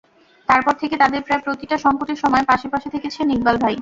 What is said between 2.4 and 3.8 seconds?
পাশে পাশে থেকেছেন ইকবাল ভাই।